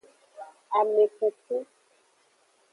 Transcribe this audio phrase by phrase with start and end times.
[0.79, 1.55] Amekuku.